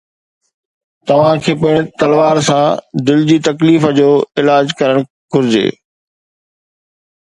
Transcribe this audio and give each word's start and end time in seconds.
توهان 1.07 1.37
کي 1.43 1.53
پڻ 1.61 1.75
تلوار 1.99 2.37
سان 2.47 2.79
دل 3.07 3.19
جي 3.29 3.37
تڪليف 3.49 3.83
جو 4.01 4.09
علاج 4.41 4.65
ڪرڻ 4.83 4.97
گهرجي 5.37 5.67